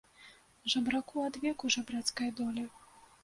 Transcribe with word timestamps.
Жабраку 0.73 1.25
адвеку 1.27 1.71
жабрацкая 1.77 2.31
доля. 2.43 2.65